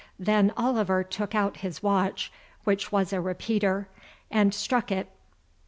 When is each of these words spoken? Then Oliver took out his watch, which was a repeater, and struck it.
Then 0.17 0.51
Oliver 0.57 1.03
took 1.03 1.35
out 1.35 1.57
his 1.57 1.83
watch, 1.83 2.31
which 2.63 2.91
was 2.91 3.13
a 3.13 3.21
repeater, 3.21 3.87
and 4.31 4.51
struck 4.51 4.91
it. 4.91 5.09